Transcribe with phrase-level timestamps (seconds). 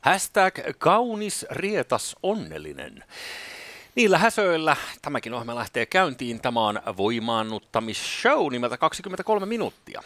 [0.00, 3.04] Hashtag kaunis, rietas, onnellinen.
[3.94, 6.40] Niillä häsöillä tämäkin ohjelma lähtee käyntiin.
[6.40, 10.02] Tämä on voimaannuttamisshow nimeltä 23 minuuttia.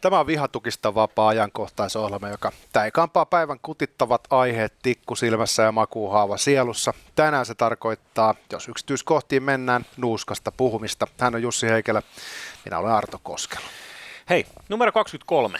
[0.00, 6.94] Tämä on vihatukista vapaa ajankohtaisohjelma, joka täikampaa päivän kutittavat aiheet tikkusilmässä ja makuuhaava sielussa.
[7.14, 11.06] Tänään se tarkoittaa, jos yksityiskohtiin mennään, nuuskasta puhumista.
[11.18, 12.02] Hän on Jussi Heikelä,
[12.64, 13.64] minä olen Arto Koskelo.
[14.28, 15.58] Hei, numero 23.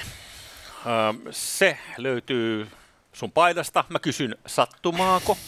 [0.86, 2.68] Öö, se löytyy
[3.12, 3.84] sun paidasta.
[3.88, 5.38] Mä kysyn, sattumaako?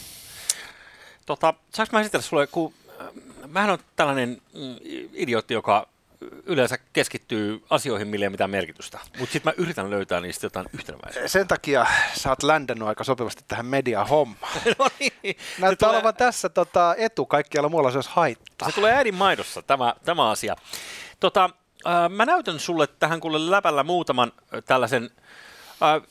[1.26, 3.06] Tota, saanko mä esitellä sulle, kun äh,
[3.46, 4.76] mähän on tällainen mm,
[5.12, 5.86] idiootti, joka
[6.46, 8.98] yleensä keskittyy asioihin, millä ei mitään merkitystä.
[9.18, 11.28] Mutta sitten mä yritän löytää niistä jotain yhtenäväistä.
[11.28, 14.52] Sen takia sä oot ländännyt aika sopivasti tähän media-hommaan.
[14.78, 15.36] no niin.
[15.58, 15.98] Näyttää tulee...
[15.98, 18.68] olevan tässä tota, etu, kaikkialla muualla se olisi haittaa.
[18.68, 20.56] Se tulee äidin maidossa, tämä, tämä asia.
[21.20, 21.50] Tota,
[21.86, 25.24] äh, mä näytän sulle tähän kuule läpällä muutaman äh, tällaisen äh,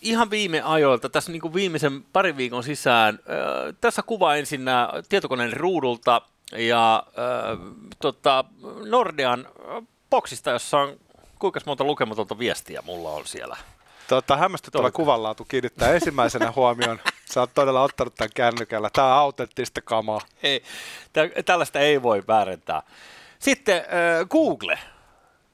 [0.01, 4.65] ihan viime ajoilta, tässä niin kuin viimeisen parin viikon sisään, äh, tässä kuva ensin
[5.09, 6.21] tietokoneen ruudulta
[6.57, 7.59] ja äh,
[7.99, 8.45] tota,
[8.85, 9.47] Nordean
[10.09, 10.97] boksista, jossa on
[11.39, 13.57] kuinka monta lukematonta viestiä mulla on siellä.
[14.07, 16.99] Tota, hämmästyttävä kuvanlaatu kiinnittää ensimmäisenä huomioon.
[17.33, 18.89] Sä oot todella ottanut tämän kännykällä.
[18.93, 20.21] Tämä on autenttista kamaa.
[20.43, 20.63] Ei,
[21.45, 22.83] tällaista ei voi väärentää.
[23.39, 24.79] Sitten äh, Google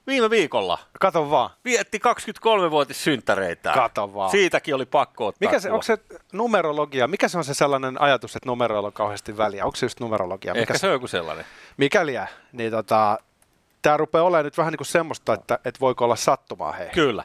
[0.09, 0.79] viime viikolla.
[0.99, 1.49] Kato vaan.
[1.65, 3.71] Vietti 23-vuotis synttäreitä.
[3.73, 4.31] Kato vaan.
[4.31, 5.97] Siitäkin oli pakko ottaa Mikä se, onko se
[6.33, 7.07] numerologia?
[7.07, 9.65] Mikä se on se sellainen ajatus, että numeroilla on kauheasti väliä?
[9.65, 10.53] Onko se just numerologia?
[10.53, 11.45] Mikä Ehkä se on joku sellainen.
[11.77, 12.13] Mikäli
[12.51, 13.17] niin tota,
[13.81, 16.89] tämä rupeaa olemaan nyt vähän niin kuin semmoista, että, että voiko olla sattumaa hei.
[16.89, 17.23] Kyllä.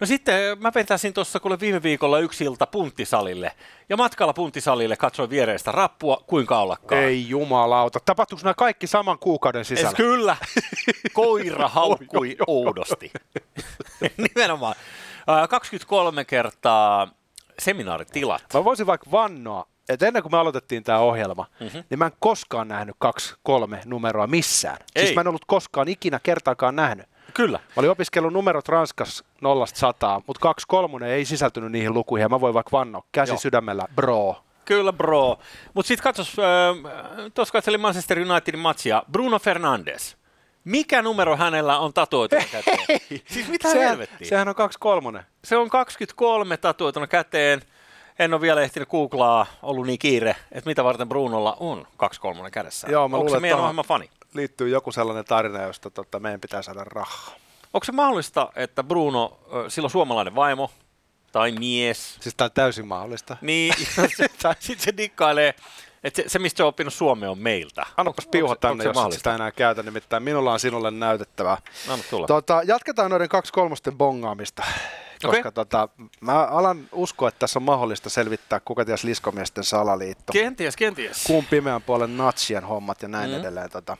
[0.00, 3.52] No sitten mä vetäisin tuossa kuule viime viikolla yksi ilta punttisalille.
[3.88, 7.02] Ja matkalla punttisalille katsoin viereistä rappua, kuinka ollakaan.
[7.02, 8.00] Ei jumalauta.
[8.00, 9.90] Tapahtuiko nämä kaikki saman kuukauden sisällä?
[9.90, 10.36] Es, kyllä.
[11.12, 13.12] Koira haukkui oudosti.
[14.34, 14.74] Nimenomaan.
[15.48, 17.08] 23 kertaa
[17.58, 18.42] seminaaritilat.
[18.54, 21.84] Mä voisin vaikka vannoa, et ennen kuin me aloitettiin tämä ohjelma, mm-hmm.
[21.90, 24.76] niin mä en koskaan nähnyt kaksi, kolme numeroa missään.
[24.76, 25.02] Siis ei.
[25.02, 27.06] Siis mä en ollut koskaan ikinä kertaakaan nähnyt.
[27.34, 27.58] Kyllä.
[27.58, 32.28] Mä olin opiskellut numerot Ranskassa nollasta sataa, mutta kaksi kolmonen ei sisältynyt niihin lukuihin, ja
[32.28, 33.38] mä voin vaikka vannoa käsi Joo.
[33.38, 34.36] sydämellä, bro.
[34.64, 35.38] Kyllä, bro.
[35.74, 40.16] Mutta sitten katsos, äh, tuossa katselin Manchester Unitedin matsia, Bruno Fernandes.
[40.64, 42.78] Mikä numero hänellä on tatuoituna käteen?
[43.26, 44.28] Siis mitä sehän, helvettiä?
[44.28, 45.22] Sehän on kaksi kolmonen.
[45.44, 47.62] Se on 23 tatuoituna käteen
[48.18, 52.52] en ole vielä ehtinyt googlaa, ollut niin kiire, että mitä varten Brunolla on kaksi kolmonen
[52.52, 52.88] kädessä.
[52.90, 54.10] Joo, mä Onko luulen, se meidän ohjelman fani?
[54.34, 57.34] Liittyy joku sellainen tarina, josta tota, meidän pitää saada rahaa.
[57.74, 59.38] Onko se mahdollista, että Bruno,
[59.68, 60.70] sillä on suomalainen vaimo
[61.32, 62.16] tai mies?
[62.20, 63.36] Siis tämä on täysin mahdollista.
[63.40, 63.74] Niin,
[64.58, 65.54] sitten se dikkailee,
[66.04, 67.86] että se, se, mistä on oppinut Suomea, on meiltä.
[67.96, 69.18] Annapas piuha tänne, jos mahdollista?
[69.18, 71.58] sitä enää käytä, nimittäin minulla on sinulle näytettävää.
[71.88, 72.26] Anna tulla.
[72.26, 74.62] Tota, jatketaan noiden kaksi kolmosten bongaamista
[75.22, 75.52] koska okay.
[75.52, 75.88] tota,
[76.20, 80.32] mä alan uskoa, että tässä on mahdollista selvittää kuka ties liskomiesten salaliitto.
[80.32, 81.24] Kenties, kenties.
[81.26, 83.36] Kuun pimeän puolen natsien hommat ja näin mm.
[83.36, 83.70] edelleen.
[83.70, 83.96] Tota.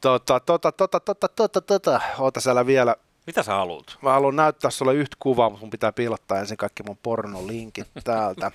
[0.00, 2.00] Tota, tota, tota, tota, tota, tota.
[2.18, 2.96] Oota siellä vielä.
[3.26, 3.98] Mitä sä haluat?
[4.02, 8.50] Mä haluan näyttää sulle yhtä kuvaa, mutta mun pitää piilottaa ensin kaikki mun pornolinkit täältä.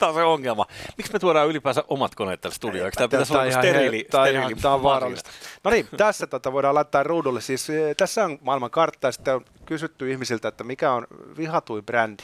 [0.00, 0.66] Tämä on se ongelma.
[0.96, 2.86] Miksi me tuodaan ylipäänsä omat koneet tälle studioon?
[2.86, 4.06] Eikö tämä pitäisi olla steriili?
[4.10, 5.30] Tämä, steriili tämä on vaarallista.
[5.64, 7.40] No niin, tässä tota voidaan laittaa ruudulle.
[7.40, 11.06] Siis, eh, tässä on maailman kartta ja sitten on kysytty ihmisiltä, että mikä on
[11.36, 12.22] vihatuin brändi.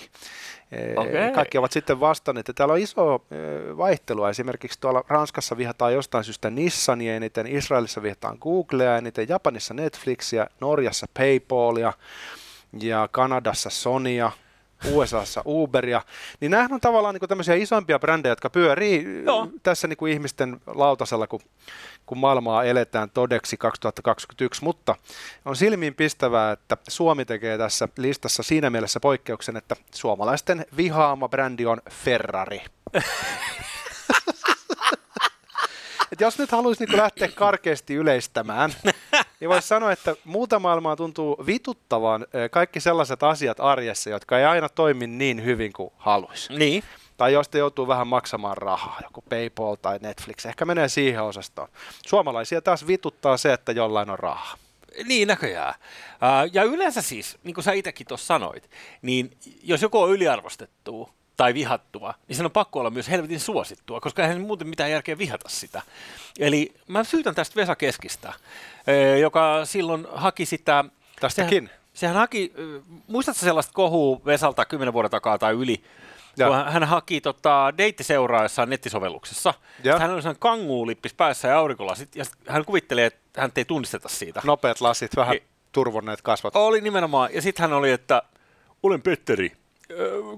[0.72, 1.32] Eh, okay.
[1.34, 4.30] Kaikki ovat sitten vastanneet, että täällä on iso eh, vaihtelua.
[4.30, 11.06] Esimerkiksi tuolla Ranskassa vihataan jostain syystä Nissania eniten, Israelissa vihataan Googlea eniten, Japanissa Netflixiä, Norjassa
[11.14, 11.92] Paypalia
[12.80, 14.30] ja Kanadassa Sonia,
[14.84, 16.02] USAssa Uberia,
[16.40, 19.48] niin nämähän on tavallaan niin tämmöisiä isompia brändejä, jotka pyörii Joo.
[19.62, 21.40] tässä niin kuin ihmisten lautasella, kun,
[22.06, 24.94] kun maailmaa eletään todeksi 2021, mutta
[25.44, 31.66] on silmiin pistävää, että Suomi tekee tässä listassa siinä mielessä poikkeuksen, että suomalaisten vihaama brändi
[31.66, 32.60] on Ferrari.
[36.12, 38.72] Et jos nyt haluaisi niin lähteä karkeasti yleistämään,
[39.40, 44.68] niin voisi sanoa, että muuta maailmaa tuntuu vituttavan kaikki sellaiset asiat arjessa, jotka ei aina
[44.68, 46.52] toimi niin hyvin kuin haluaisi.
[46.52, 46.82] Niin.
[47.16, 51.68] Tai josta joutuu vähän maksamaan rahaa, joku PayPal tai Netflix, ehkä menee siihen osastoon.
[52.06, 54.56] Suomalaisia taas vituttaa se, että jollain on rahaa.
[55.04, 55.74] Niin näköjään.
[56.52, 58.70] Ja yleensä siis, niin kuin sä itsekin tuossa sanoit,
[59.02, 59.30] niin
[59.62, 64.22] jos joku on yliarvostettu, tai vihattua, niin sen on pakko olla myös helvetin suosittua, koska
[64.22, 65.82] eihän muuten mitään järkeä vihata sitä.
[66.38, 68.32] Eli mä syytän tästä Vesa Keskistä,
[69.20, 70.84] joka silloin haki sitä...
[71.20, 71.64] Tästäkin?
[71.64, 72.52] Sehän, sehän haki,
[73.06, 75.84] muistatko sellaista kohua Vesalta kymmenen vuoden takaa tai yli,
[76.36, 76.46] ja.
[76.46, 79.54] kun hän haki tota, deittiseuraajassa nettisovelluksessa.
[79.84, 79.98] Ja.
[79.98, 84.40] Hän oli sellainen kanguulippis päässä ja aurinkolasit, ja hän kuvittelee, että hän ei tunnisteta siitä.
[84.44, 85.36] Nopeat lasit, vähän
[85.72, 86.56] turvonneet kasvat.
[86.56, 88.22] Oli nimenomaan, ja sitten hän oli, että
[88.82, 89.52] olen Petteri,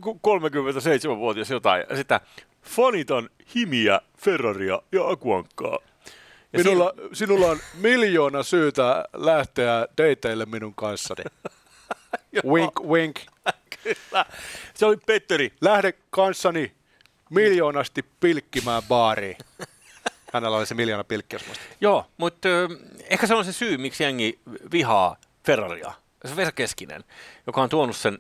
[0.03, 2.21] 37-vuotias jotain, ja sitä
[2.62, 5.79] fanitan himiä, Ferraria ja Akuankkaa.
[6.53, 7.09] Ja Minulla, siinä...
[7.12, 11.25] Sinulla on miljoona syytä lähteä dateille minun kanssani.
[12.53, 13.17] wink, wink.
[13.83, 14.27] Kyllä.
[14.75, 15.53] Se oli Petteri.
[15.61, 16.73] Lähde kanssani
[17.31, 19.37] miljoonasti pilkkimään baariin.
[20.33, 21.39] Hänellä oli se miljoona pilkkiä.
[21.81, 22.49] Joo, mutta
[23.11, 24.39] ehkä se on se syy, miksi jengi
[24.73, 25.93] vihaa Ferraria.
[26.25, 27.05] Se on Vesa Keskinen,
[27.47, 28.19] joka on tuonut sen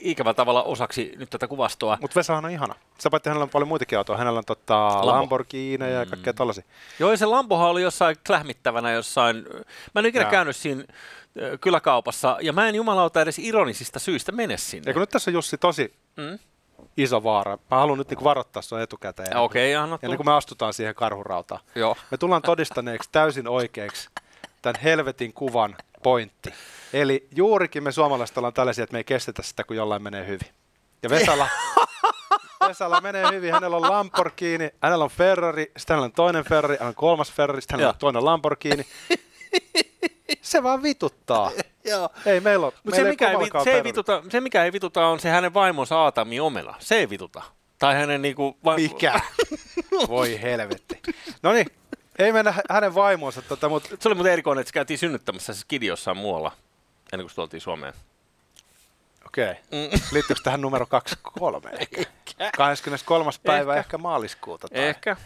[0.00, 1.98] ikävällä tavalla osaksi nyt tätä kuvastoa.
[2.00, 2.74] Mutta Vesahan on ihana.
[2.98, 4.18] Sä paitsi hänellä on paljon muitakin autoja.
[4.18, 5.06] Hänellä on tota Lambo.
[5.06, 6.36] Lamborghini ja kaikkea mm.
[6.36, 6.64] tollasia.
[6.98, 9.46] Joo, se Lambohan oli jossain klähmittävänä jossain.
[9.94, 10.30] Mä en ikinä Jaa.
[10.30, 10.84] käynyt siinä
[11.60, 14.90] kyläkaupassa, ja mä en jumalauta edes ironisista syistä mene sinne.
[14.90, 16.38] Eikö nyt tässä on Jussi tosi mm?
[16.96, 17.58] iso vaara.
[17.70, 19.36] Mä haluan nyt niinku varoittaa sun etukäteen.
[19.36, 21.60] Okei, okay, Ja niin kuin me astutaan siihen karhurautaan.
[21.74, 21.96] Joo.
[22.10, 24.08] Me tullaan todistaneeksi täysin oikeaksi
[24.62, 26.54] tämän helvetin kuvan pointti.
[26.92, 30.48] Eli juurikin me suomalaiset ollaan tällaisia, että me ei kestetä sitä, kun jollain menee hyvin.
[31.02, 31.48] Ja Vesala,
[32.68, 33.52] Vesala menee hyvin.
[33.52, 37.60] Hänellä on Lamborghini, hänellä on Ferrari, sitten hänellä on toinen Ferrari, hänellä on kolmas Ferrari,
[37.60, 38.86] sitten hänellä on toinen Lamborghini.
[40.42, 41.50] Se vaan vituttaa.
[41.90, 42.08] Joo.
[42.26, 42.72] Ei meillä ole.
[42.84, 45.98] Mut se, mikä ei, se, ei vituta, se, mikä ei vituta, on se hänen vaimonsa
[45.98, 46.76] Aatami Omela.
[46.78, 47.42] Se ei vituta.
[47.78, 48.58] Tai hänen niinku...
[48.64, 49.20] Va- mikä?
[50.08, 51.00] Voi helvetti.
[51.42, 51.66] No niin,
[52.18, 53.42] ei mennä hänen vaimonsa.
[53.42, 53.84] Tota, mut...
[54.00, 56.52] Se oli muuten erikoinen, että se käytiin synnyttämässä se kidi jossain muualla,
[57.12, 57.94] ennen kuin tultiin Suomeen.
[59.26, 59.50] Okei.
[59.50, 59.56] Okay.
[59.70, 60.00] Mm.
[60.12, 62.02] Liittyykö tähän numero 23 ehkä?
[62.56, 63.30] 23.
[63.42, 64.68] päivä ehkä, ehkä maaliskuuta.
[64.68, 64.82] Tai...
[64.82, 65.16] Ehkä.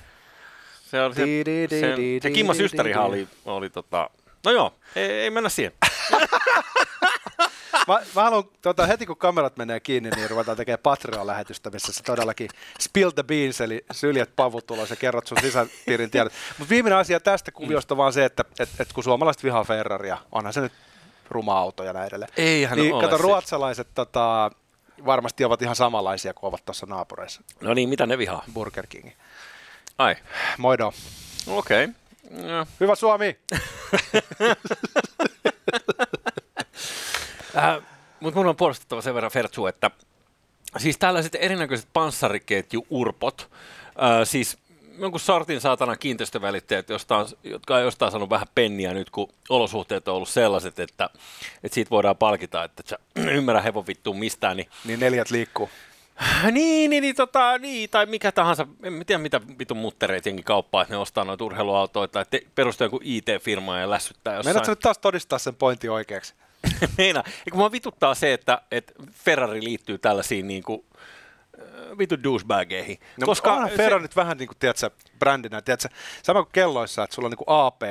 [0.84, 1.22] Se, oli se,
[1.70, 4.10] se, se Kimmo Systerihan oli, oli tota...
[4.44, 5.72] No joo, ei, ei mennä siihen.
[7.88, 12.02] Mä, mä haluan, tota, heti kun kamerat menee kiinni, niin ruvetaan tekemään Patreon-lähetystä, missä se
[12.02, 12.48] todellakin
[12.80, 16.32] spill the beans, eli syljet pavut tulos ja kerrot sun sisäpiirin tiedot.
[16.58, 20.52] Mutta viimeinen asia tästä kuviosta vaan se, että et, et kun suomalaiset vihaa Ferraria, onhan
[20.52, 20.72] se nyt
[21.30, 22.32] ruma auto ja näin edelleen.
[22.36, 24.50] Eihän niin, ole kato, ruotsalaiset tota,
[25.06, 27.42] varmasti ovat ihan samanlaisia kuin ovat tuossa naapureissa.
[27.60, 28.44] No niin, mitä ne vihaa?
[28.52, 29.10] Burger King.
[29.98, 30.16] Ai.
[30.58, 30.92] Moido.
[31.46, 31.84] Okei.
[31.84, 31.94] Okay.
[32.46, 32.66] No.
[32.80, 33.38] Hyvä Suomi!
[37.56, 37.82] äh,
[38.20, 39.90] Mutta mun on puolustettava sen verran Fertsu, että
[40.76, 43.50] siis tällaiset erinäköiset panssariketju-urpot,
[44.02, 44.58] äh, siis
[44.98, 50.08] jonkun sortin saatana kiinteistövälittäjät, josta on, jotka on jostain saanut vähän penniä nyt, kun olosuhteet
[50.08, 51.10] on ollut sellaiset, että,
[51.64, 52.98] että siitä voidaan palkita, että sä
[53.38, 54.56] ymmärrä hevon vittuun mistään.
[54.56, 55.70] Niin, niin neljät liikkuu.
[56.50, 60.82] Niin, niin, niin, tota, niin, tai mikä tahansa, en tiedä mitä vitun muttereita jengi kauppaa,
[60.82, 62.24] että ne ostaa noita urheiluautoja tai
[62.54, 64.50] perustaa joku IT-firma ja lässyttää jossain.
[64.50, 66.34] Meinaatko nyt taas todistaa sen pointin oikeaksi?
[66.98, 67.22] Meina.
[67.50, 70.84] Kun mua vituttaa se, että, että Ferrari liittyy tällaisiin niin kuin,
[71.98, 72.98] vitu douchebageihin.
[73.16, 75.88] No, koska onhan Ferrari nyt vähän niin kuin, tiedätkö, brändinä, tiedätkö,
[76.22, 77.82] sama kuin kelloissa, että sulla on niin kuin AP,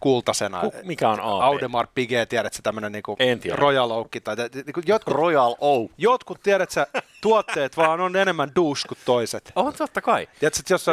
[0.00, 0.62] kultasena.
[0.84, 1.42] Mikä on AP?
[1.42, 3.16] Audemars Piguet, tiedätkö, tämmöinen niinku
[3.52, 4.08] Royal Oak.
[4.24, 5.90] Tai, niinku jotkut, Royal Oak.
[5.98, 6.86] Jotkut, tiedätkö,
[7.20, 9.52] tuotteet vaan on enemmän douche kuin toiset.
[9.56, 10.28] On totta kai.
[10.40, 10.92] Tiedätkö, jos, sä,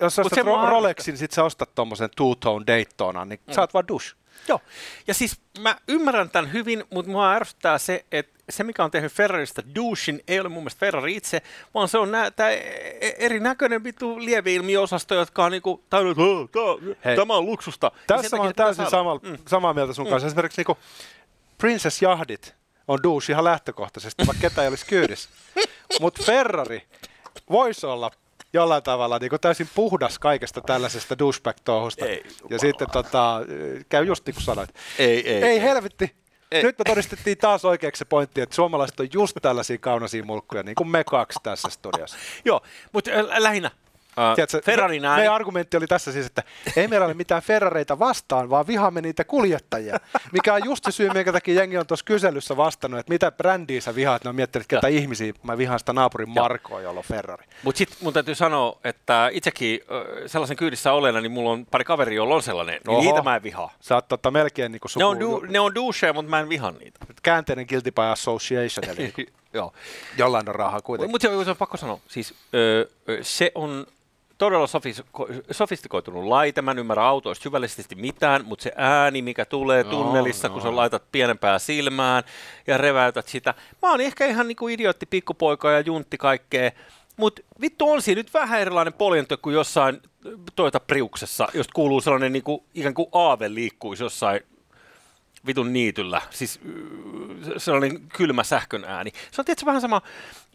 [0.00, 3.52] jos sä ostat ro- Rolexin, sit sä ostat tommosen two-tone Daytona, niin mm.
[3.52, 4.19] sä oot vaan douche.
[4.48, 4.60] Joo,
[5.06, 9.12] ja siis mä ymmärrän tämän hyvin, mutta mua ärsyttää se, että se, mikä on tehnyt
[9.12, 11.42] Ferrarista douchin, ei ole mun mielestä Ferrari itse,
[11.74, 16.50] vaan se on nää, tää e-, erinäköinen vitu lieveilmiöosasto, jotka on niinku tajunnut,
[16.94, 17.92] että tämä on luksusta.
[18.06, 19.38] Tässä mä oon täysin samaa, mm.
[19.48, 20.10] samaa mieltä sun mm.
[20.10, 20.26] kanssa.
[20.26, 20.78] Esimerkiksi niinku
[21.58, 22.54] Princess Jahdit
[22.88, 25.30] on douche ihan lähtökohtaisesti, vaikka ketä ei olisi kyydissä.
[26.00, 26.82] Mutta Ferrari
[27.50, 28.10] voisi olla
[28.52, 32.06] jollain tavalla niin kuin täysin puhdas kaikesta tällaisesta douchebag-touhusta.
[32.06, 33.40] Ei, ja sitten tota,
[33.88, 34.74] käy just niin kuin sanoit.
[34.98, 35.62] Ei, ei, ei, ei.
[35.62, 36.14] helvetti.
[36.50, 36.62] Ei.
[36.62, 40.74] Nyt me todistettiin taas oikeaksi se pointti, että suomalaiset on just tällaisia kaunaisia mulkkuja, niin
[40.74, 42.16] kuin me kaksi tässä studiossa.
[42.44, 42.60] Joo,
[42.92, 43.70] mutta lähinnä
[44.10, 45.20] Uh, Tiedätkö, Ferrarin ääni.
[45.20, 46.42] Meidän argumentti oli tässä siis, että
[46.76, 50.00] ei meillä ole mitään Ferrareita vastaan, vaan vihaamme niitä kuljettajia.
[50.32, 53.80] Mikä on just se syy, minkä takia jengi on tuossa kyselyssä vastannut, että mitä brändiä
[53.80, 54.24] sä vihaat.
[54.24, 54.98] Ne on miettinyt, ketä ja.
[54.98, 55.32] ihmisiä.
[55.42, 57.44] Mä vihaan sitä naapurin Markoa, jolla on Ferrari.
[57.62, 59.80] Mutta sitten mun täytyy sanoa, että itsekin
[60.26, 62.80] sellaisen kyydissä olena, niin mulla on pari kaveria, jolla on sellainen.
[62.86, 63.72] Niin niitä mä en vihaa.
[63.80, 65.00] Sä oot totta melkein niin kuin suku...
[65.00, 66.98] Ne on, du, ne on doucheja, mutta mä en vihaa niitä.
[67.22, 69.12] Käänteinen guilty by association, eli
[69.54, 69.72] Joo.
[70.18, 71.10] jollain on rahaa kuitenkin.
[71.10, 72.86] Mutta se on pakko sanoa, siis öö,
[73.22, 73.86] se on
[74.40, 74.66] todella
[75.50, 76.62] sofistikoitunut laite.
[76.62, 80.76] Mä en ymmärrä autoista syvällisesti mitään, mutta se ääni, mikä tulee tunnelissa, no, kun sä
[80.76, 82.24] laitat pienempää silmään
[82.66, 83.54] ja reväytät sitä.
[83.82, 86.70] Mä oon ehkä ihan niinku idiootti pikkupoika ja juntti kaikkea.
[87.16, 90.02] Mutta vittu on siinä nyt vähän erilainen poljento kuin jossain
[90.56, 94.40] Toyota Priuksessa, josta kuuluu sellainen niinku, ikään kuin aave liikkuisi jossain
[95.46, 96.60] vitun niityllä, siis
[97.56, 99.12] sellainen kylmä sähkön ääni.
[99.30, 100.02] Se on tietysti vähän sama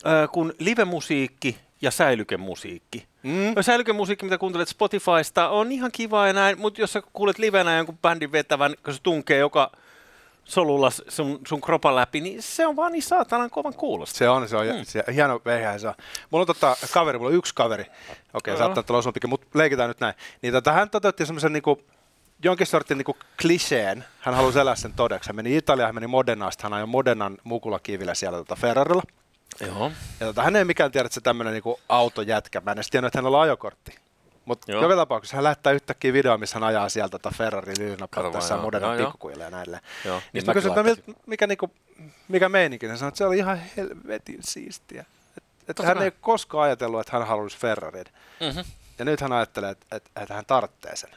[0.06, 3.08] äh, kuin livemusiikki ja säilykemusiikki.
[3.24, 3.62] Mm.
[3.62, 7.98] Säilykemusiikki, mitä kuuntelet Spotifysta, on ihan kiva ja näin, mutta jos sä kuulet livenä jonkun
[7.98, 9.72] bändin vetävän, kun se tunkee joka
[10.46, 14.18] solulla sun, sun kropan läpi, niin se on vaan niin saatanan kovan kuulosta.
[14.18, 14.84] Se on, se on, mm.
[14.84, 15.94] se, hieno veihän se on.
[16.30, 17.84] Mulla on tota, kaveri, mulla on yksi kaveri,
[18.34, 20.16] okei, okay, saattaa olla osumpikin, mutta leikitään nyt näin.
[20.42, 21.82] Niin tota, hän toteutti semmoisen niinku,
[22.46, 25.30] jonkin sortin niinku kliseen, hän halusi elää sen todeksi.
[25.30, 29.04] Hän meni Italiaan, hän meni Modernasta, hän ajoi Modernan mukulakivillä siellä tota Ferrarilla.
[29.60, 29.92] Joo.
[30.20, 32.62] Ja tota, hän ei mikään tiedä, että se tämmöinen niinku autojätkä.
[32.62, 33.96] Mä en edes tiennyt, että hänellä on ajokortti.
[34.46, 38.98] Mutta joka tapauksessa hän lähettää yhtäkkiä video, missä hän ajaa sieltä tota Ferrari lyynapatteessa moderna
[38.98, 39.80] pikkukuille ja näille.
[40.06, 41.72] Joo, niin, niin mä kysyin, että mikä, niinku,
[42.28, 45.06] mikä meininki, hän sanoi, että se oli ihan helvetin siistiä.
[45.68, 48.06] Että et hän ei koskaan ajatellut, että hän haluaisi Ferrarin.
[48.40, 48.64] Mm-hmm.
[49.00, 51.10] Ja nyt hän ajattelee, että, että, että hän tarvitsee sen.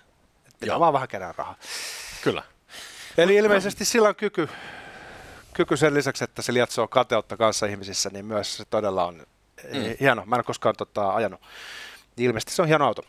[0.61, 1.57] Pitää vaan vähän kerää rahaa.
[2.23, 2.43] Kyllä.
[3.19, 4.49] Eli ilmeisesti sillä on kyky,
[5.53, 9.27] kyky sen lisäksi, että se lietsoo kateutta kanssa ihmisissä, niin myös se todella on
[9.65, 9.97] mm.
[10.01, 10.27] hieno.
[10.27, 11.41] Mä en koskaan tota, ajanut.
[12.17, 13.03] Ilmeisesti se on hieno auto.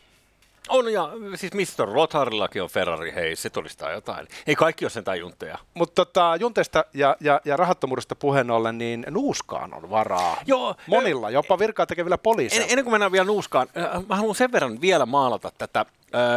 [0.68, 1.88] On, ja siis Mr.
[1.88, 4.28] Rotharillakin on Ferrari, hei, se todistaa jotain.
[4.46, 5.58] Ei kaikki ole sentään juntteja.
[5.74, 10.36] Mutta tota, junteista ja, ja, ja rahattomuudesta puheen ollen, niin nuuskaan on varaa.
[10.46, 10.74] Joo.
[10.86, 12.64] Monilla, jopa virkaa tekevillä poliiseilla.
[12.64, 13.68] En, ennen kuin mennään vielä nuuskaan,
[14.08, 15.86] mä haluan sen verran vielä maalata tätä äh,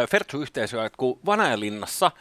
[0.10, 2.12] Fertsu-yhteisöä, että kun Vanajalinnassa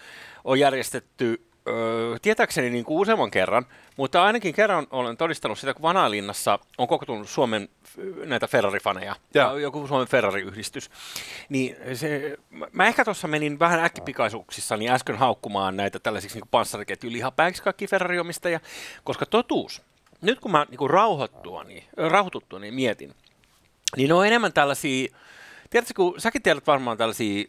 [0.44, 3.66] on järjestetty Öö, tietääkseni niin kuin useamman kerran,
[3.96, 7.68] mutta ainakin kerran olen todistanut sitä, kun Vanalinnassa on kokotunut Suomen
[8.24, 9.58] näitä Ferrari-faneja, ja.
[9.58, 10.90] joku Suomen Ferrari-yhdistys.
[11.48, 12.36] Niin se,
[12.72, 17.86] mä ehkä tuossa menin vähän äkkipikaisuuksissa niin äsken haukkumaan näitä tällaisiksi niin panssariketjun lihapäiksi kaikki
[17.86, 18.60] Ferrari-omistajia,
[19.04, 19.82] koska totuus,
[20.20, 23.14] nyt kun mä niin rauhoittua, niin, rauhoituttua, niin mietin,
[23.96, 25.08] niin ne on enemmän tällaisia
[25.72, 27.44] Tiedätkö, kun säkin tiedät varmaan tällaisia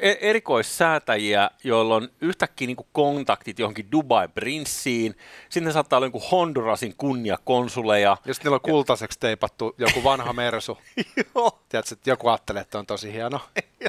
[0.00, 5.14] e-, erikoissäätäjiä, joilla on yhtäkkiä niin kuin kontaktit johonkin Dubai-prinssiin,
[5.48, 8.16] sitten saattaa olla joku Hondurasin kunniakonsuleja.
[8.24, 10.78] Ja sitten niillä on kultaiseksi teipattu joku vanha mersu.
[11.34, 11.60] Joo.
[11.68, 13.40] Tiedätkö, että joku ajattelee, että on tosi hieno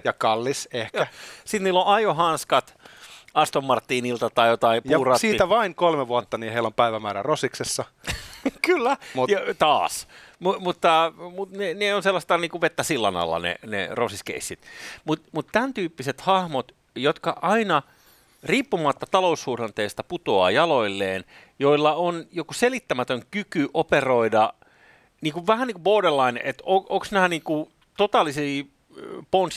[0.04, 1.08] ja kallis ehkä.
[1.46, 2.78] Sitten niillä on ajohanskat,
[3.34, 5.28] Aston Martinilta tai jotain puuratti.
[5.28, 7.86] Ja siitä vain kolme vuotta, niin heillä on päivämäärä Rosiksessa.
[8.68, 10.08] Kyllä, Mut, ja taas.
[10.42, 14.60] M- mutta mut ne, ne, on sellaista niin kuin vettä sillan alla ne, ne rosiskeissit.
[15.06, 17.82] Mutta mut tämän tyyppiset hahmot, jotka aina
[18.44, 21.24] riippumatta taloussuhdanteesta putoaa jaloilleen,
[21.60, 24.54] joilla on joku selittämätön kyky operoida
[25.22, 28.64] niin kuin, vähän niin kuin borderline, että on, onko nämä niin kuin totaalisia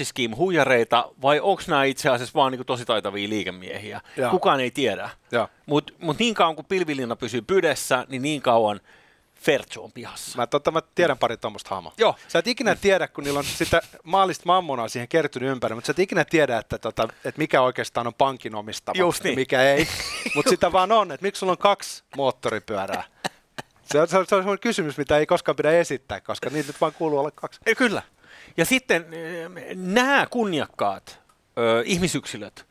[0.05, 4.01] Scheme huijareita vai onko nämä itse asiassa vaan niin tosi taitavia liikemiehiä?
[4.17, 4.31] Ja.
[4.31, 5.11] Kukaan ei tiedä.
[5.67, 8.81] Mutta mut niin kauan kuin pilvilinna pysyy pydessä, niin niin kauan
[9.45, 10.39] Fertsu on pihassa.
[10.39, 11.93] Mä, totta, mä tiedän pari tuommoista hahmoa.
[11.99, 12.17] Joo.
[12.29, 15.91] Sä et ikinä tiedä, kun niillä on sitä maallista mammonaa siihen kertynyt ympäri, mutta sä
[15.91, 19.33] et ikinä tiedä, että, tota, että mikä oikeastaan on pankin omistama Just niin.
[19.33, 19.89] ja mikä ei.
[20.35, 23.05] mutta sitä vaan on, että miksi sulla on kaksi moottoripyörää.
[23.85, 26.81] Se on, se, on, se on kysymys, mitä ei koskaan pidä esittää, koska niitä nyt
[26.81, 27.61] vaan kuuluu olla kaksi.
[27.67, 28.03] Ei, kyllä.
[28.57, 29.07] Ja sitten
[29.75, 31.21] nämä kunniakkaat
[31.59, 32.67] ö, ihmisyksilöt,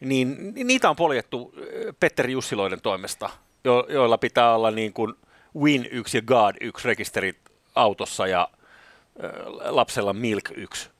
[0.00, 1.54] niin niitä on poljettu
[2.00, 3.30] Petteri Jussiloiden toimesta,
[3.64, 5.14] jo, joilla pitää olla niin kuin
[5.60, 7.38] Win 1 ja God 1 rekisterit
[7.74, 8.48] autossa ja
[9.60, 10.90] lapsella Milk 1.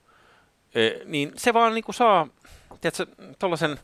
[0.75, 2.28] E, niin se vaan niin kuin saa,
[3.38, 3.78] tuollaisen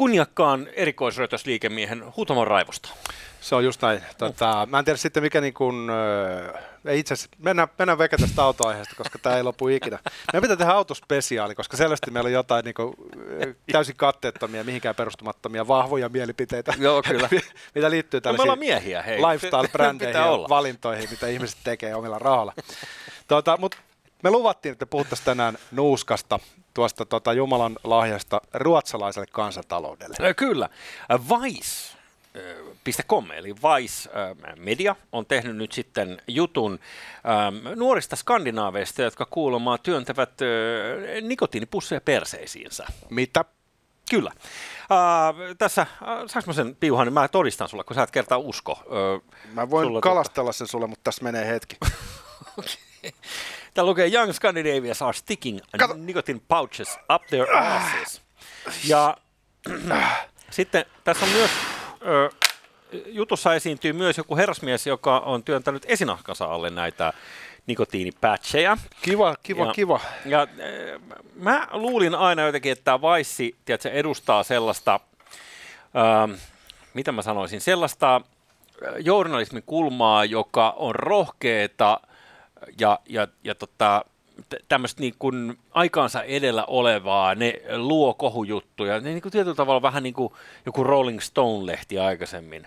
[0.00, 2.88] kunniakkaan erikoisrötösliikemiehen huutamon raivosta.
[3.40, 4.00] Se on just näin.
[4.18, 5.90] Tota, mä en tiedä sitten mikä niin kuin,
[6.84, 9.98] ei itse asiassa, mennään, mennään veke tästä autoaiheesta, koska tämä ei lopu ikinä.
[10.32, 12.94] Meidän pitää tehdä autospesiaali, koska selvästi meillä on jotain niin kuin,
[13.72, 16.74] täysin katteettomia, mihinkään perustumattomia, vahvoja mielipiteitä.
[16.78, 17.28] Joo, kyllä.
[17.74, 19.18] mitä liittyy tällaisiin no, miehiä, hei.
[19.18, 20.48] lifestyle-brändeihin ja olla.
[20.48, 22.52] valintoihin, mitä ihmiset tekee omilla rahalla.
[23.28, 23.76] Tota, Mutta
[24.22, 26.38] me luvattiin, että puhuttaisiin tänään nuuskasta,
[26.74, 30.34] tuosta tota Jumalan lahjasta ruotsalaiselle kansantaloudelle.
[30.34, 30.68] Kyllä.
[31.40, 34.10] Vice Com, eli Vice
[34.56, 36.78] Media, on tehnyt nyt sitten jutun
[37.76, 40.30] nuorista skandinaaveista, jotka kuulemaan työntävät
[41.20, 42.86] nikotiinipusseja perseisiinsä.
[43.10, 43.44] Mitä?
[44.10, 44.32] Kyllä.
[44.36, 45.88] Äh, tässä, äh,
[46.26, 48.72] saanko mä sen piuhan, niin mä todistan sulle, kun sä et kertaa usko.
[48.72, 49.22] Äh,
[49.52, 50.52] mä voin kalastella tuota...
[50.52, 51.76] sen sulle, mutta tässä menee hetki.
[52.58, 53.12] okay.
[53.74, 55.94] Täällä lukee Young Scandinavians are sticking Kato.
[55.96, 58.22] nicotine pouches up their asses.
[58.84, 59.16] Ja
[60.50, 61.50] sitten tässä on myös
[62.06, 62.30] ö,
[63.06, 67.12] jutussa esiintyy myös joku herrasmies, joka on työntänyt esinahkansa alle näitä
[67.66, 68.76] nikotiinipatcheja.
[69.02, 70.00] Kiva, kiva, ja, kiva.
[70.26, 70.46] Ja,
[71.34, 75.00] mä luulin aina jotenkin, että tämä Vaissi tiedätkö, edustaa sellaista,
[76.30, 76.38] ö,
[76.94, 78.20] mitä mä sanoisin, sellaista
[78.98, 82.00] journalismin kulmaa, joka on rohkeeta
[82.80, 84.04] ja, ja, ja tota,
[84.68, 90.02] tämmöistä niin kuin aikaansa edellä olevaa, ne luo kohujuttuja, ne niin kuin tietyllä tavalla vähän
[90.02, 90.32] niin kuin
[90.66, 92.66] joku Rolling Stone-lehti aikaisemmin.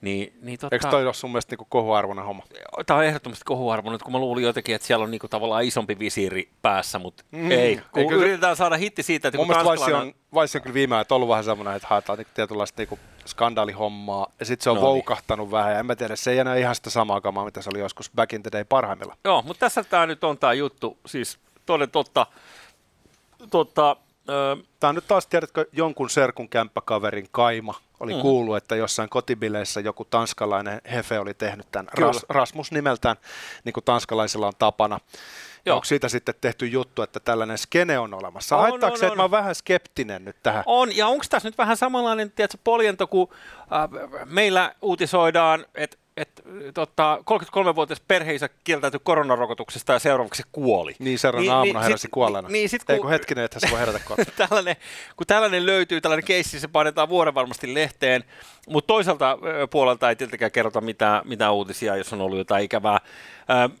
[0.00, 2.42] Niin, niin tota, Eikö toi ole sun mielestä niinku kohuarvoinen homma?
[2.86, 6.48] Tämä on ehdottomasti kohuarvoinen, kun mä luulin jotenkin, että siellä on niinku tavallaan isompi visiiri
[6.62, 7.80] päässä, mutta mm, ei.
[7.92, 10.94] Kun Eikö, yritetään saada hitti siitä, että mun mielestä Vaisi on, Vaisi on kyllä viime
[10.94, 14.80] ajan ollut vähän semmoinen, että haetaan niinku tietynlaista niinku skandaalihommaa, ja sitten se on No
[14.82, 14.94] no niin.
[14.94, 17.70] voukahtanut vähän, ja en mä tiedä, se ei enää ihan sitä samaa kamaa, mitä se
[17.72, 19.16] oli joskus back in the day parhaimmilla.
[19.24, 22.26] Joo, mutta tässä tämä nyt on tämä juttu, siis toden totta,
[23.50, 23.96] totta
[24.80, 27.74] Tämä on nyt taas, tiedätkö, jonkun serkun kämppäkaverin kaima.
[28.00, 28.18] Oli Mhm.
[28.18, 28.22] mm.
[28.22, 32.06] kuullut, että jossain kotibileissä joku tanskalainen hefe oli tehnyt tämän Kyllä.
[32.06, 33.16] Ras, Rasmus nimeltään,
[33.64, 35.00] niin kuin tanskalaisilla on tapana.
[35.66, 35.74] Joo.
[35.76, 38.56] onko siitä sitten tehty juttu, että tällainen skene on olemassa?
[38.56, 39.08] On, Haittaako on, se, on.
[39.08, 40.62] että mä oon vähän skeptinen nyt tähän?
[40.66, 43.28] On, ja onko tässä nyt vähän samanlainen tiedätkö, poljento, kun
[43.60, 43.88] äh,
[44.24, 46.42] meillä uutisoidaan, että et,
[46.74, 50.94] tota, 33-vuotias perheisä kieltäytyi koronarokotuksesta ja seuraavaksi se kuoli.
[50.98, 52.48] Niin seuraavana aamuna heräsi sit- kuolleena.
[52.48, 54.00] Niin, sit, Ei kun, kun hetkinen, että se voi herätä
[54.48, 54.76] tällainen,
[55.16, 58.24] kun tällainen löytyy, tällainen keissi, se painetaan vuoden varmasti lehteen,
[58.68, 62.98] mutta toisaalta ö, puolelta ei tietenkään kerrota mitään, mitään uutisia, jos on ollut jotain ikävää.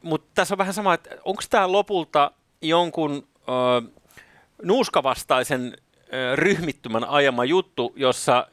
[0.02, 2.30] Mutta tässä on vähän sama, että onko tämä lopulta
[2.62, 4.00] jonkun ö,
[4.62, 5.76] nuuskavastaisen
[6.12, 8.46] ö, ryhmittymän ajama juttu, jossa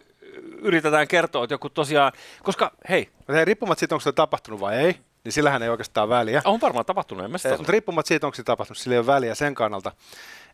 [0.62, 2.12] yritetään kertoa, että joku tosiaan,
[2.44, 6.42] koska hei, hei, riippumatta siitä, onko se tapahtunut vai ei, niin sillähän ei oikeastaan väliä.
[6.46, 7.58] on varmaan tapahtunut, en mä sitä.
[7.58, 9.92] Mutta riippumatta siitä, onko se tapahtunut, sillä ei ole väliä sen kannalta,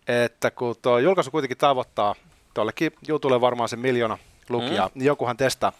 [0.07, 2.15] että kun tuo julkaisu kuitenkin tavoittaa,
[2.53, 4.17] tuollekin jutulle varmaan se miljoona
[4.49, 4.91] lukijaa, mm.
[4.95, 5.71] niin jokuhan testaa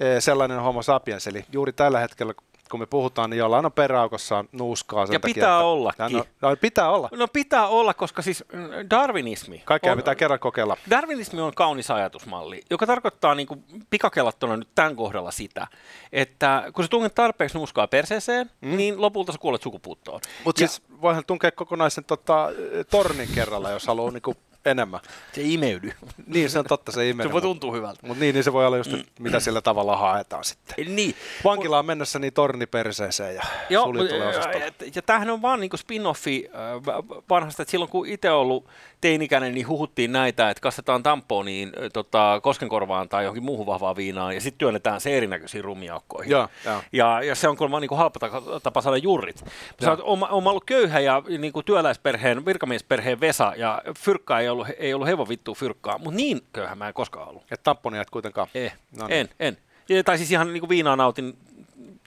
[0.00, 2.34] eh, sellainen homo sapiens, eli juuri tällä hetkellä,
[2.70, 6.12] kun me puhutaan, niin jollain on peräaukossaan nuuskaa sen Ja takia, pitää ollakin.
[6.12, 7.08] No, no, pitää olla.
[7.12, 10.76] No pitää olla, koska siis mm, darwinismi Kaikkea on, pitää kerran kokeilla.
[10.90, 15.66] Darwinismi on kaunis ajatusmalli, joka tarkoittaa niin kuin pikakellattuna nyt tämän kohdalla sitä,
[16.12, 18.76] että kun sä tunget tarpeeksi nuuskaa perseeseen, mm.
[18.76, 20.20] niin lopulta sä kuolet sukupuuttoon.
[20.44, 22.48] Mutta siis voihan tunkea kokonaisen tota,
[22.90, 24.34] tornin kerralla, jos haluaa niinku
[24.66, 25.00] enemmän.
[25.32, 25.92] Se ei imeydy.
[26.26, 27.26] Niin, se on totta, se imee.
[27.26, 28.06] Se voi tuntua hyvältä.
[28.06, 30.96] Mutta niin, niin se voi olla just, mitä sillä tavalla haetaan sitten.
[30.96, 31.14] Niin.
[31.44, 34.64] Vankilaan mennessä niin torni perseeseen ja Joo, suljetulle ja, osastolle.
[34.66, 36.50] ja, ja tämähän on vaan niin spin-offi
[36.86, 38.68] va- vanhasta, että silloin kun itse ollut
[39.00, 44.40] teinikäinen, niin huhuttiin näitä, että kastetaan tamponiin tota, koskenkorvaan tai johonkin muuhun vahvaan viinaan ja
[44.40, 46.30] sitten työnnetään se erinäköisiin rumiaukkoihin.
[46.30, 46.82] Joo, joo.
[46.92, 49.44] Ja, ja se on kuulemma niin kuin halpa ta- tapa saada jurrit.
[49.82, 54.48] Sä oot, on, on ollut köyhä ja niin kuin työläisperheen, virkamiesperheen Vesa ja fyrkkaa ei
[54.54, 57.42] ollut, ei ollut hevon vittua fyrkkaa, mutta niin köyhä mä en koskaan ollut.
[57.50, 58.46] Et tamponia et kuitenkaan.
[58.54, 59.20] Eh, No niin.
[59.20, 59.58] en, en.
[59.88, 61.38] Ja, tai siis ihan niin kuin viinaa nautin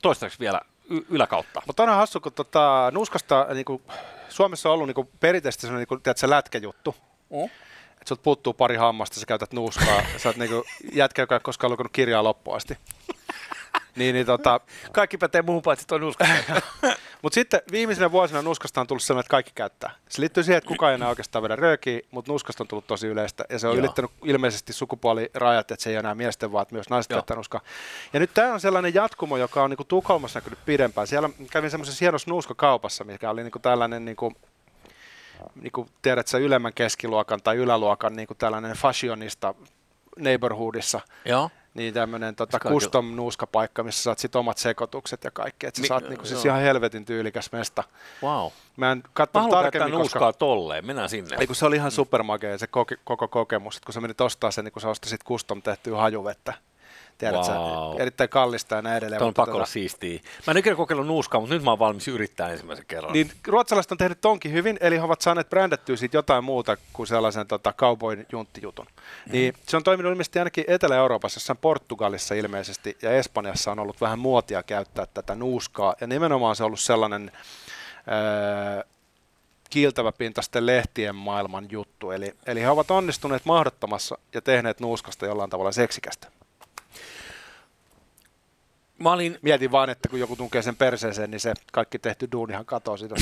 [0.01, 1.62] toistaiseksi vielä y- yläkautta.
[1.67, 3.81] Mutta on hassu, kun tota, nuuskasta niinku,
[4.29, 6.95] Suomessa on ollut niinku, perinteisesti sellainen niinku, tiedätkö, lätkäjuttu.
[7.29, 7.43] Mm.
[7.91, 11.71] Että sulta puuttuu pari hammasta, sä käytät nuuskaa, sä oot niinku, jätkä, joka ei koskaan
[11.71, 12.77] lukenut kirjaa loppuun asti.
[13.97, 14.60] Niin, niin, tota,
[14.91, 16.25] Kaikki pätee muuhun paitsi toi nuska.
[17.21, 19.91] mutta sitten viimeisenä vuosina nuuskasta on tullut sellainen, että kaikki käyttää.
[20.10, 23.07] Se liittyy siihen, että kukaan ei enää oikeastaan vedä röökiä, mutta nuskasta on tullut tosi
[23.07, 23.45] yleistä.
[23.49, 23.79] Ja se on Joo.
[23.79, 27.17] ylittänyt ilmeisesti sukupuolirajat, että se ei ole enää miesten, vaan myös naiset Joo.
[27.17, 27.62] käyttää nuskaa.
[28.13, 31.07] Ja nyt tämä on sellainen jatkumo, joka on niinku Tukholmassa näkynyt pidempään.
[31.07, 34.33] Siellä kävin semmoisessa hienossa nuuskakaupassa, mikä oli niinku tällainen niinku,
[35.62, 39.53] niinku, tiedät sä, ylemmän keskiluokan tai yläluokan niinku tällainen fashionista
[40.17, 41.49] neighborhoodissa, Joo.
[41.78, 45.68] Niin tämmöinen tota, Kaikilla- custom nuuskapaikka, missä saat sit omat sekoitukset ja kaikki.
[45.68, 47.84] Että sä Mi- saat niinku, siis ihan helvetin tyylikäs mesta.
[48.24, 48.52] Wow.
[48.78, 50.86] Mä en katsonut tarkemmin, nuuskaa koska tolleen.
[50.86, 51.38] Mennään sinne.
[51.40, 54.52] ei, kun se oli ihan supermakea se koke, koko kokemus, että kun sä menit ostaa
[54.52, 56.54] sen, niin kun sä ostasit custom tehtyä hajuvettä.
[57.17, 58.02] Tiedät Wow.
[58.02, 59.19] erittäin kallista ja näin edelleen.
[59.19, 60.19] Tämä on pakko olla siistiä.
[60.47, 63.13] Mä en ikinä kokeillut nuuskaa, mutta nyt mä oon valmis yrittää ensimmäisen kerran.
[63.13, 67.08] Niin ruotsalaiset on tehnyt tonkin hyvin, eli he ovat saaneet brändättyä siitä jotain muuta kuin
[67.08, 68.86] sellaisen tota, cowboyn junttijutun.
[68.86, 69.32] Mm.
[69.32, 74.19] Niin se on toiminut ilmeisesti ainakin Etelä-Euroopassa, jossain Portugalissa ilmeisesti, ja Espanjassa on ollut vähän
[74.19, 77.32] muotia käyttää tätä nuuskaa, ja nimenomaan se on ollut sellainen
[78.08, 78.84] öö,
[79.69, 82.12] kiiltäväpintaisten lehtien maailman juttu.
[82.12, 86.28] Eli, eli he ovat onnistuneet mahdottomassa ja tehneet nuuskasta jollain tavalla seksikästä.
[88.99, 92.65] Mä olin, Mietin vaan, että kun joku tunkee sen perseeseen, niin se kaikki tehty duunihan
[92.65, 93.15] katoaa siitä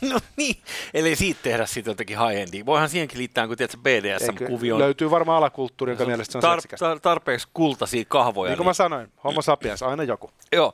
[0.12, 0.56] no niin,
[0.94, 2.66] eli siitä tehdä siitä jotenkin high-endia.
[2.66, 4.80] Voihan siihenkin liittää, kun tiedät, BDSM-kuvioon.
[4.80, 8.50] Löytyy varmaan alakulttuuri, jonka mielestä se on tar- tar- tarpeeksi kultaisia kahvoja.
[8.50, 10.30] Niin kuin mä sanoin, homo sapiens, aina joku.
[10.52, 10.72] Joo,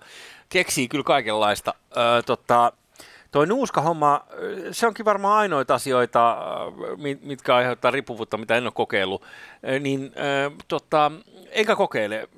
[0.48, 1.74] keksii kyllä kaikenlaista.
[1.96, 2.72] Öö, tota,
[3.34, 6.36] toi nuuskahomma, ö, se onkin varmaan ainoita asioita,
[6.96, 9.22] mi- mitkä aiheuttaa riippuvuutta, mitä en ole kokeillut.
[9.68, 11.12] Ö, Niin, ö, tota,
[11.50, 12.28] enkä kokeile.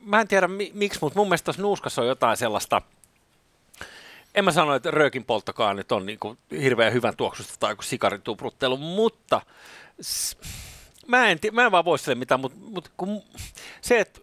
[0.00, 2.82] Mä en tiedä mi- miksi, mutta mun mielestä tuossa nuuskassa on jotain sellaista,
[4.34, 7.84] en mä sano, että röökin polttokaan nyt on niin kuin hirveän hyvän tuoksusta tai kuin
[7.84, 9.40] sikarituupruttelu, mutta
[10.02, 10.36] s-
[11.06, 13.22] mä en, ti- mä en vaan voi sille mitään, mutta, mutta kun
[13.80, 14.20] se, että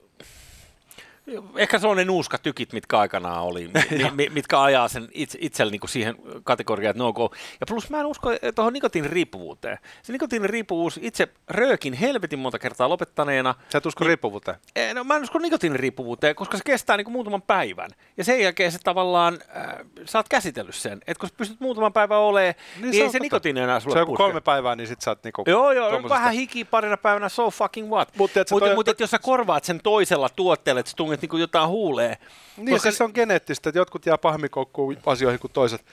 [1.56, 5.72] Ehkä se on ne nuuskatykit, mitkä aikanaan oli, mi, mi, mitkä ajaa sen itse, itselle
[5.72, 7.30] niin siihen kategoriaan, että no go.
[7.60, 9.78] Ja plus mä en usko tuohon nikotiiniriippuvuuteen.
[10.02, 13.56] Se nikotiiniriippuvuus itse röökin helvetin monta kertaa lopettaneena.
[13.70, 14.58] Sä et usko riippuvuuteen?
[14.76, 17.90] Eh, no mä en usko nikotiiniriippuvuuteen, koska se kestää niin muutaman päivän.
[18.18, 19.66] Ja sen jälkeen se tavallaan, äh,
[20.06, 21.02] sä oot käsitellyt sen.
[21.08, 24.02] Että kun sä pystyt muutaman päivän olemaan, niin, niin ei se nikotiini enää sulle Se
[24.02, 25.44] on kolme päivää, niin sit sä oot niinku...
[25.48, 26.16] Joo, joo, tommosesta...
[26.16, 28.10] vähän hiki parina päivänä, so fucking what.
[28.18, 28.76] Mutta mut, toi...
[28.76, 32.18] mut, jos sä korvaat sen toisella tuotteella, että sä tunget niinku jotain huuleen.
[32.58, 32.92] Niin, koska...
[32.92, 35.86] se on geneettistä, että jotkut jää pahemmin koukkuun asioihin kuin toiset.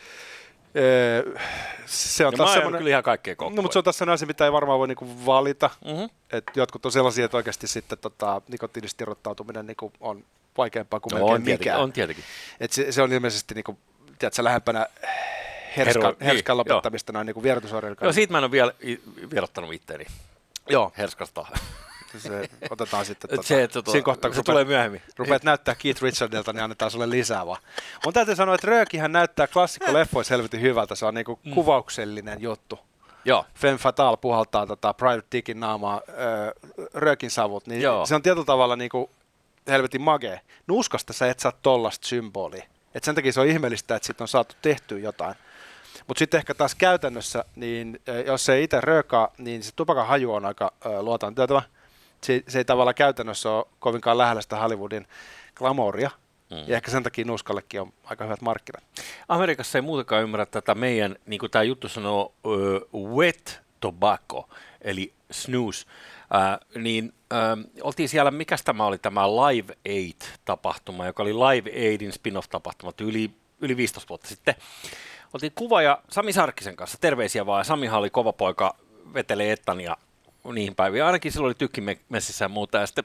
[1.87, 3.57] se on ja taas semmoinen, kyllä ihan kaikkea koukkuun.
[3.57, 5.71] No, mutta se on tässä asia, mitä ei varmaan voi niinku valita.
[5.85, 6.11] Mm-hmm.
[6.33, 10.25] Et jotkut on sellaisia, että oikeasti sitten tota, nikotiinista irrottautuminen niinku on
[10.59, 11.59] vaikeampaa kuin no, melkein on mikään.
[11.59, 12.25] Tietenkin, on tietenkin.
[12.61, 13.79] Et se, se, on ilmeisesti niinku,
[14.19, 14.87] tiedätkö, lähempänä
[15.77, 17.15] herskan, Heru, herskan niin, lopettamista joo.
[17.15, 17.99] noin niin vierotusoireilla.
[18.03, 18.73] Joo, siitä mä en ole vielä
[19.31, 20.07] vierottanut itteeni.
[20.69, 20.93] Joo.
[20.99, 21.47] Herskasta.
[22.19, 25.03] Se otetaan sitten tota, se, että siinä kohtaa, kun se rupeat, tulee myöhemmin.
[25.17, 27.63] Rupeat näyttää Keith Richardilta, niin annetaan sulle lisää vaan.
[28.05, 30.95] Mun täytyy sanoa, että Röökihän näyttää klassikko leffoissa helvetin hyvältä.
[30.95, 31.55] Se on niinku mm.
[31.55, 32.79] kuvauksellinen juttu.
[33.25, 33.47] Joo.
[33.55, 36.53] Femme Fatale puhaltaa tota Private Dickin naamaa öö,
[36.95, 38.07] röökin savut, niin Joo.
[38.07, 39.11] se on tietyllä tavalla niinku
[39.69, 40.41] helvetin magee.
[40.67, 42.65] Nuskasta sä et saa tollasta symbolia.
[42.95, 45.35] Et sen takia se on ihmeellistä, että siitä on saatu tehtyä jotain.
[46.07, 50.45] Mutta sitten ehkä taas käytännössä, niin jos se itse röökaa, niin se tupakan haju on
[50.45, 51.63] aika luotaan työtävä.
[52.25, 55.07] Se, se ei tavallaan käytännössä ole kovinkaan lähellä sitä Hollywoodin
[55.55, 56.11] glamouria,
[56.51, 56.65] Mm.
[56.67, 58.85] Ja ehkä sen takia Nuskallekin on aika hyvät markkinat.
[59.29, 62.35] Amerikassa ei muutenkaan ymmärrä tätä meidän, niin kuin tämä juttu sanoo,
[62.93, 64.49] uh, wet tobacco,
[64.83, 65.87] eli snooze.
[65.87, 72.13] Uh, niin uh, oltiin siellä, mikä tämä oli tämä Live Aid-tapahtuma, joka oli Live Aidin
[72.13, 73.31] spin-off-tapahtuma yli,
[73.61, 74.55] yli 15 vuotta sitten
[75.35, 78.75] oltiin kuva ja Sami Sarkkisen kanssa, terveisiä vaan, Samihan oli kova poika,
[79.15, 79.97] vetelee Ettan ja
[80.53, 81.05] niihin päiviin.
[81.05, 82.79] Ainakin silloin oli tykkimessissä ja muuta.
[82.79, 83.05] Ja sitten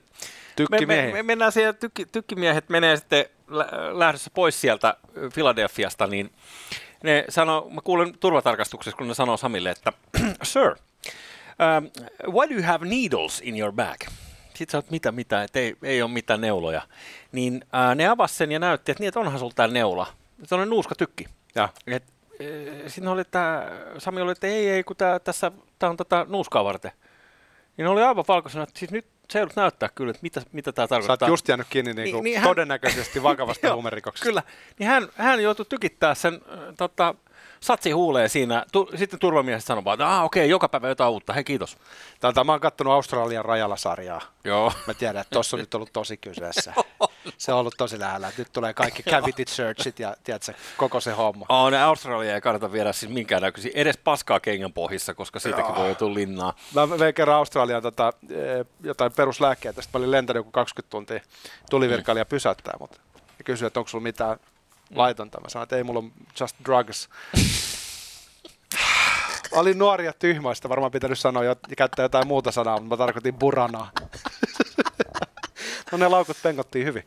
[0.70, 3.26] me, me, me, mennään siellä, tykki, tykkimiehet menee sitten
[3.92, 4.98] lähdössä pois sieltä
[5.34, 6.32] Filadelfiasta, niin
[7.04, 9.94] ne sanoo, mä kuulen turvatarkastuksessa, kun ne sanoo Samille, että
[10.44, 11.90] Sir, um,
[12.34, 13.98] why do you have needles in your bag?
[14.54, 16.82] Sitten sä oot, mitä, mitä, että ei, ei ole mitään neuloja.
[17.32, 20.08] Niin uh, ne avasi sen ja näytti, että niin, että onhan sulla tää neula.
[20.44, 21.26] Se on nuuska tykki.
[21.56, 21.70] Ja.
[21.88, 22.04] Et
[22.88, 26.64] siinä oli, että Sami oli, että ei, ei, kun tää, tässä, tää on tätä nuuskaa
[26.64, 26.92] varten.
[27.78, 30.88] Niin oli aivan valkoisena, että siis nyt se joudut näyttää kyllä, että mitä, mitä tämä
[30.88, 31.18] tarkoittaa.
[31.18, 34.26] Sä oot just jäänyt kiinni niin, niin, niin todennäköisesti vakavasta huumerikoksesta.
[34.26, 34.44] Kyllä,
[34.80, 37.16] niin hän, hän joutui tykittää sen äh, tota,
[37.60, 38.66] satsi huulee siinä.
[38.72, 41.78] Tu, sitten turvamiehet sanovat, että ah, okei, okay, joka päivä jotain uutta, hei kiitos.
[42.20, 44.22] Tältä mä oon kattonut Australian rajalla sarjaa.
[44.44, 44.72] Joo.
[44.88, 46.74] Mä tiedän, että tossa on nyt ollut tosi kyseessä.
[47.38, 48.32] Se on ollut tosi lähellä.
[48.38, 51.46] Nyt tulee kaikki cavity searchit ja tiedätkö, koko se homma.
[51.50, 55.76] Oh, ne Australia ei kannata viedä siis minkäännäköisiä, edes paskaa kengän pohjissa, koska siitäkin Joo.
[55.76, 56.54] voi joutua linnaa.
[56.74, 61.20] Mä vein kerran Australiaan tota, eh, jotain peruslääkkeitä, sitten mä olin lentänyt joku 20 tuntia
[61.70, 62.30] tulivirkailija mm.
[62.30, 63.02] pysäyttää mut.
[63.38, 64.38] Ja kysyi, että onko sulla mitään
[64.96, 65.42] laitonta.
[65.42, 67.10] Mä sanoin, että ei mulla on just drugs.
[69.52, 73.36] Olin nuori ja tyhmäistä, varmaan pitänyt sanoa ja käyttää jotain muuta sanaa, mutta mä tarkoitin
[73.36, 73.92] buranaa.
[75.92, 77.04] no ne laukut pengottiin hyvin.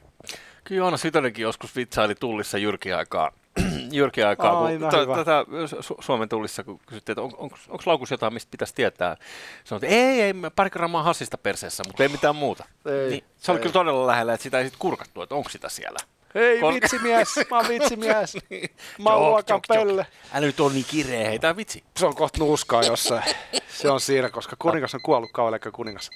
[0.64, 3.32] Kyllä Joona Sitonenkin joskus vitsaili tullissa jyrki aikaa.
[3.92, 5.44] jyrki aikaa, kun t- tätä
[5.80, 9.16] Su- Suomen tullissa, kun kysyttiin, että on, on, onko laukussa jotain, mistä pitäisi tietää.
[9.64, 12.64] Sanoit, että ei, ei, pari grammaa hassista perseessä, mutta ei mitään muuta.
[12.86, 13.62] Ei, niin, se oli ei.
[13.62, 15.98] kyllä todella lähellä, että sitä ei sitten kurkattu, että onko sitä siellä.
[16.34, 18.36] Hei Kol- vitsimies, mä oon vitsimies.
[18.50, 18.70] niin.
[18.98, 20.06] Mä oon luokan pelle.
[20.34, 21.84] Älä nyt on niin kireä, heitä vitsi.
[21.96, 23.22] Se on kohta nuuskaa jossain.
[23.68, 26.10] Se on siinä, koska kuningas on kuollut kauan, kuningas.